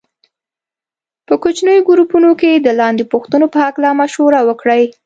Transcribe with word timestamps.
په 1.27 1.33
کوچنیو 1.43 1.85
ګروپونو 1.89 2.31
کې 2.39 2.51
د 2.55 2.67
لاندې 2.79 3.03
پوښتنې 3.13 3.47
په 3.53 3.57
هکله 3.65 3.89
مشوره 4.01 4.39
وکړئ. 4.47 4.83